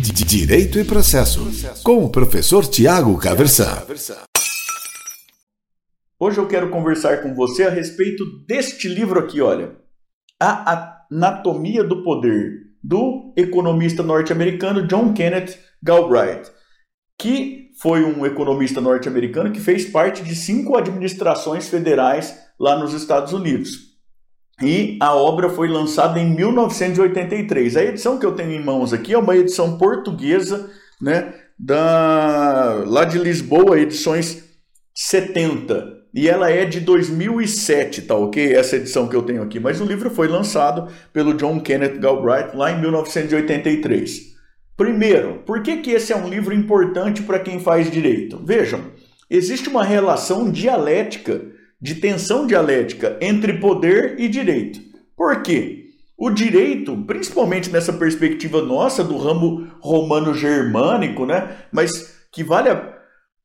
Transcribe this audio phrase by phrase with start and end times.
[0.00, 1.40] Direito e Processo,
[1.82, 3.82] com o professor Tiago Caversan.
[6.20, 9.76] Hoje eu quero conversar com você a respeito deste livro aqui, olha.
[10.40, 16.48] A Anatomia do Poder, do economista norte-americano John Kenneth Galbraith,
[17.18, 23.32] que foi um economista norte-americano que fez parte de cinco administrações federais lá nos Estados
[23.32, 23.87] Unidos.
[24.62, 27.76] E a obra foi lançada em 1983.
[27.76, 33.04] A edição que eu tenho em mãos aqui é uma edição portuguesa, né, da lá
[33.04, 34.44] de Lisboa, edições
[34.94, 35.98] 70.
[36.12, 38.54] E ela é de 2007, tá ok?
[38.54, 39.60] Essa edição que eu tenho aqui.
[39.60, 44.36] Mas o livro foi lançado pelo John Kenneth Galbraith lá em 1983.
[44.76, 48.40] Primeiro, por que, que esse é um livro importante para quem faz direito?
[48.44, 48.80] Vejam,
[49.28, 54.80] existe uma relação dialética de tensão dialética entre poder e direito.
[55.16, 55.86] Por quê?
[56.16, 61.58] O direito, principalmente nessa perspectiva nossa do ramo romano-germânico, né?
[61.70, 62.70] mas que vale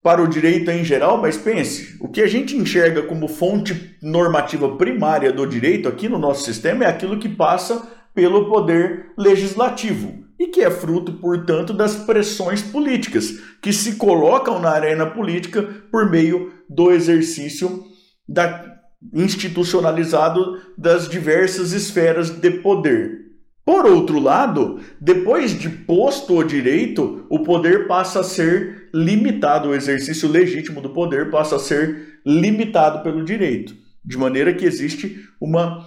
[0.02, 4.76] para o direito em geral, mas pense, o que a gente enxerga como fonte normativa
[4.76, 10.48] primária do direito aqui no nosso sistema é aquilo que passa pelo poder legislativo e
[10.48, 16.52] que é fruto, portanto, das pressões políticas que se colocam na arena política por meio
[16.70, 17.93] do exercício
[18.28, 18.74] da,
[19.14, 23.24] institucionalizado das diversas esferas de poder.
[23.66, 29.76] Por outro lado, depois de posto o direito, o poder passa a ser limitado, o
[29.76, 35.86] exercício legítimo do poder passa a ser limitado pelo direito, de maneira que existe uma,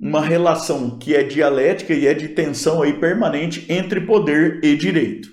[0.00, 5.28] uma relação que é dialética e é de tensão aí permanente entre poder e direito.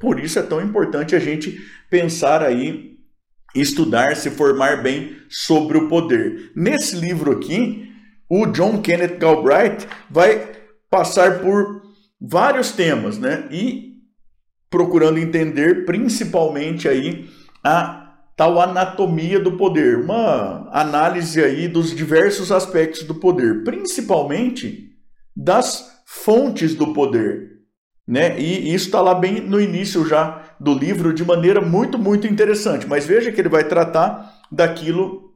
[0.00, 1.58] Por isso é tão importante a gente
[1.90, 2.93] pensar aí
[3.54, 6.52] estudar, se formar bem sobre o poder.
[6.56, 7.88] Nesse livro aqui,
[8.28, 10.52] o John Kenneth Galbraith vai
[10.90, 11.82] passar por
[12.20, 13.46] vários temas, né?
[13.50, 13.94] E
[14.70, 17.28] procurando entender principalmente aí
[17.62, 18.04] a
[18.36, 24.90] tal anatomia do poder, uma análise aí dos diversos aspectos do poder, principalmente
[25.36, 27.50] das fontes do poder,
[28.06, 28.38] né?
[28.38, 32.86] E isso está lá bem no início já do livro de maneira muito, muito interessante.
[32.86, 35.34] Mas veja que ele vai tratar daquilo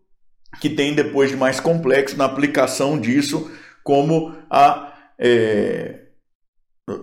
[0.60, 3.50] que tem depois de mais complexo na aplicação disso,
[3.84, 6.00] como a, é,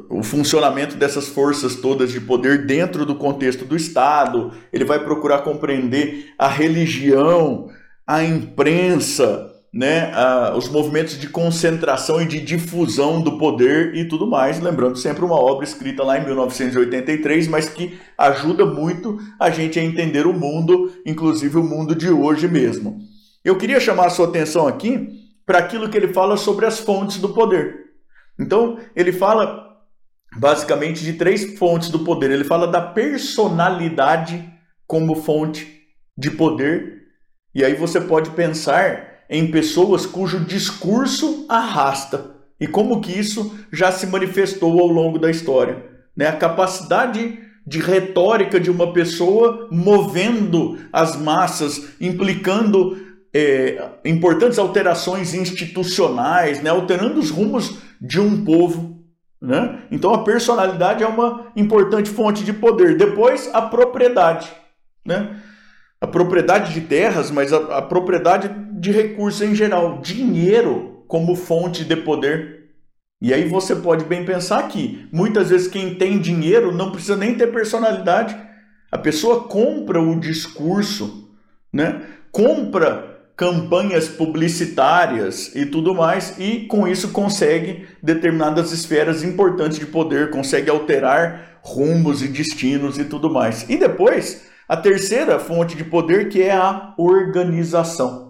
[0.09, 4.51] o funcionamento dessas forças todas de poder dentro do contexto do Estado.
[4.73, 7.69] Ele vai procurar compreender a religião,
[8.05, 14.25] a imprensa, né, a, os movimentos de concentração e de difusão do poder e tudo
[14.25, 14.61] mais.
[14.61, 19.83] Lembrando sempre uma obra escrita lá em 1983, mas que ajuda muito a gente a
[19.83, 22.99] entender o mundo, inclusive o mundo de hoje mesmo.
[23.43, 25.09] Eu queria chamar a sua atenção aqui
[25.45, 27.75] para aquilo que ele fala sobre as fontes do poder.
[28.39, 29.75] Então, ele fala
[30.37, 32.31] basicamente de três fontes do poder.
[32.31, 34.49] Ele fala da personalidade
[34.87, 35.81] como fonte
[36.17, 37.03] de poder.
[37.53, 43.91] E aí você pode pensar em pessoas cujo discurso arrasta e como que isso já
[43.91, 45.83] se manifestou ao longo da história.
[46.15, 46.27] Né?
[46.27, 52.97] A capacidade de retórica de uma pessoa movendo as massas, implicando
[53.33, 56.69] é, importantes alterações institucionais, né?
[56.69, 59.03] alterando os rumos de um povo.
[59.41, 59.81] Né?
[59.91, 62.97] Então a personalidade é uma importante fonte de poder.
[62.97, 64.49] Depois, a propriedade.
[65.05, 65.35] Né?
[65.99, 68.49] A propriedade de terras, mas a, a propriedade
[68.85, 72.65] de recursos em geral, dinheiro como fonte de poder.
[73.19, 77.33] E aí você pode bem pensar que muitas vezes quem tem dinheiro não precisa nem
[77.33, 78.37] ter personalidade.
[78.91, 81.31] A pessoa compra o discurso,
[81.73, 81.99] né?
[82.31, 90.29] Compra campanhas publicitárias e tudo mais, e com isso consegue determinadas esferas importantes de poder,
[90.29, 93.67] consegue alterar rumos e destinos e tudo mais.
[93.67, 98.24] E depois, a terceira fonte de poder que é a organização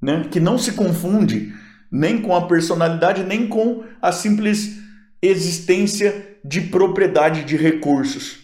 [0.00, 0.26] né?
[0.30, 1.52] que não se confunde
[1.90, 4.78] nem com a personalidade, nem com a simples
[5.22, 8.38] existência de propriedade de recursos.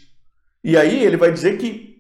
[0.63, 1.99] E aí ele vai dizer que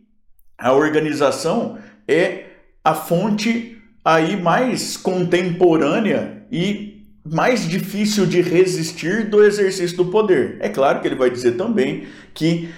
[0.59, 1.79] a organização
[2.09, 2.47] é
[2.83, 10.59] a fonte aí mais contemporânea e mais difícil de resistir do exercício do poder.
[10.61, 12.69] É claro que ele vai dizer também que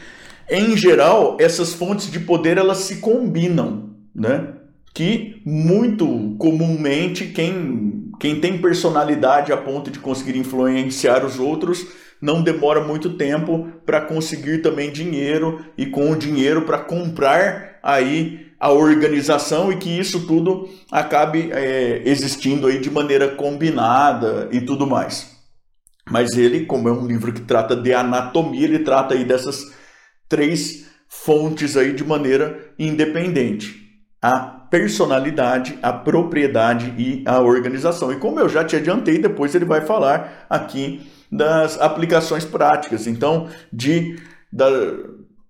[0.49, 4.55] em geral essas fontes de poder elas se combinam, né?
[4.97, 11.87] Que muito comumente quem, quem tem personalidade a ponto de conseguir influenciar os outros
[12.19, 18.47] não demora muito tempo para conseguir também dinheiro e com o dinheiro para comprar aí
[18.59, 24.87] a organização e que isso tudo acabe é, existindo aí de maneira combinada e tudo
[24.87, 25.37] mais.
[26.11, 29.63] Mas ele, como é um livro que trata de anatomia, ele trata aí dessas
[30.27, 33.85] três fontes aí de maneira independente.
[34.23, 38.13] A personalidade, a propriedade e a organização.
[38.13, 41.01] E como eu já te adiantei, depois ele vai falar aqui
[41.33, 43.07] das aplicações práticas.
[43.07, 44.17] Então, de
[44.53, 44.69] da,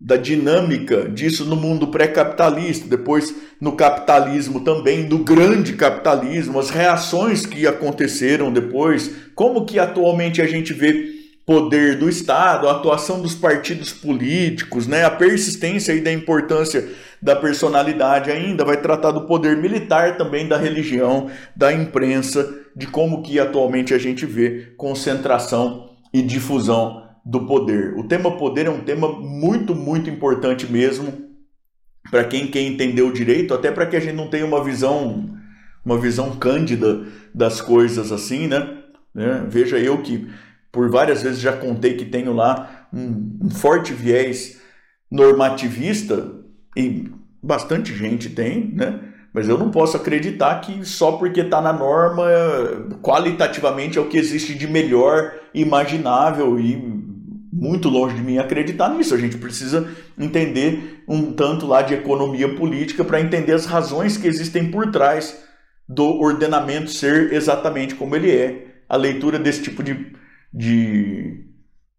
[0.01, 7.45] da dinâmica disso no mundo pré-capitalista, depois no capitalismo também, no grande capitalismo, as reações
[7.45, 11.16] que aconteceram depois, como que atualmente a gente vê
[11.47, 16.89] poder do Estado, a atuação dos partidos políticos, né, a persistência e da importância
[17.23, 23.23] da personalidade ainda, vai tratar do poder militar também, da religião, da imprensa, de como
[23.23, 27.95] que atualmente a gente vê concentração e difusão do poder.
[27.97, 31.27] O tema poder é um tema muito, muito importante mesmo
[32.11, 35.37] para quem quer entender o direito, até para que a gente não tenha uma visão
[35.85, 38.79] uma visão cândida das coisas assim, né?
[39.15, 39.47] né?
[39.49, 40.29] Veja eu que
[40.77, 44.61] por várias vezes já contei que tenho lá um, um forte viés
[45.11, 46.33] normativista
[46.77, 47.11] e
[47.43, 49.01] bastante gente tem, né?
[49.33, 52.25] Mas eu não posso acreditar que só porque está na norma,
[53.03, 56.77] qualitativamente é o que existe de melhor imaginável e
[57.51, 59.15] muito longe de mim acreditar nisso.
[59.15, 59.89] A gente precisa
[60.19, 65.43] entender um tanto lá de economia política para entender as razões que existem por trás
[65.89, 68.67] do ordenamento ser exatamente como ele é.
[68.87, 70.13] A leitura desse tipo de,
[70.57, 71.45] de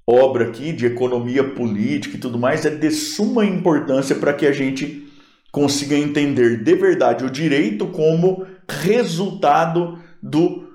[0.07, 4.51] obra aqui, de economia política e tudo mais, é de suma importância para que a
[4.51, 5.07] gente
[5.51, 10.68] consiga entender de verdade o direito como resultado do,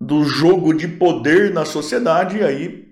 [0.00, 2.88] do jogo de poder na sociedade, e aí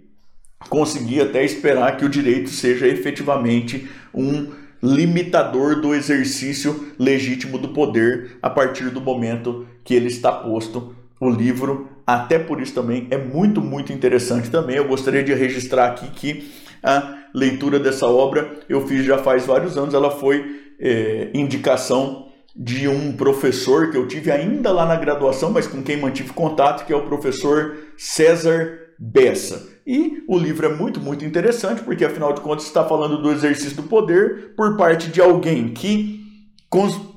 [0.69, 4.51] conseguir até esperar que o direito seja efetivamente um
[4.83, 10.95] limitador do exercício legítimo do poder a partir do momento que ele está posto.
[11.21, 14.77] O livro, até por isso também, é muito, muito interessante também.
[14.77, 16.51] Eu gostaria de registrar aqui que
[16.83, 19.93] a leitura dessa obra eu fiz já faz vários anos.
[19.93, 25.67] Ela foi é, indicação de um professor que eu tive ainda lá na graduação, mas
[25.67, 29.69] com quem mantive contato, que é o professor César Bessa.
[29.87, 33.77] E o livro é muito, muito interessante, porque afinal de contas está falando do exercício
[33.77, 36.18] do poder por parte de alguém que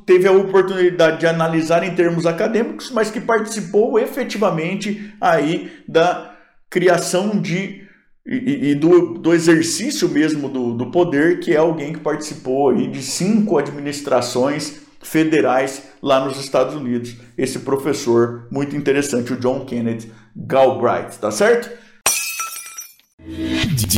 [0.06, 6.36] teve a oportunidade de analisar em termos acadêmicos, mas que participou efetivamente aí da
[6.70, 7.82] criação de
[8.26, 12.88] e, e do, do, exercício mesmo do, do poder, que é alguém que participou aí
[12.88, 17.16] de cinco administrações federais lá nos Estados Unidos.
[17.38, 21.70] Esse professor muito interessante, o John Kennedy Galbraith, tá certo?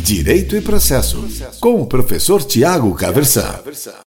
[0.02, 1.24] Direito e Processo,
[1.60, 3.60] com o professor Tiago Caversan.